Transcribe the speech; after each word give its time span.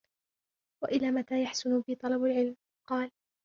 وَإِلَى 0.83 1.11
مَتَى 1.11 1.41
يَحْسُنُ 1.43 1.81
بِي 1.87 1.95
طَلَبُ 1.95 2.23
الْعِلْمِ؟ 2.23 2.55
قَالَ 2.89 3.11